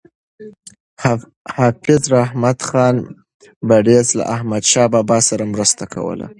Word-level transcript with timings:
حافظ 1.55 2.03
رحمت 2.17 2.59
خان 2.67 2.95
بړیڅ 3.67 4.07
له 4.17 4.23
احمدشاه 4.35 4.91
بابا 4.93 5.17
سره 5.29 5.43
مرسته 5.53 5.83
کوله. 5.93 6.27